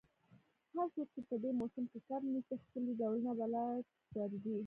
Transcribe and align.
هر 0.75 0.87
څوک 0.95 1.07
چي 1.13 1.19
په 1.29 1.35
دې 1.43 1.51
موسم 1.59 1.83
کي 1.91 1.99
کب 2.07 2.21
نیسي، 2.33 2.55
ښکلي 2.63 2.93
ډولونه 3.01 3.31
په 3.39 3.45
لاس 3.53 3.85
ورځي. 4.15 4.57